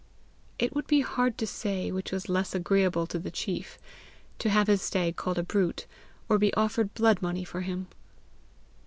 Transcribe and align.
It 0.57 0.73
would 0.73 0.87
be 0.87 1.01
hard 1.01 1.37
to 1.37 1.45
say 1.45 1.91
which 1.91 2.11
was 2.11 2.27
less 2.27 2.55
agreeable 2.55 3.05
to 3.05 3.19
the 3.19 3.29
chief 3.29 3.77
to 4.39 4.49
have 4.49 4.65
his 4.65 4.81
stag 4.81 5.15
called 5.15 5.37
a 5.37 5.43
brute, 5.43 5.85
or 6.27 6.39
be 6.39 6.51
offered 6.55 6.95
blood 6.95 7.21
money 7.21 7.43
for 7.43 7.61
him. 7.61 7.85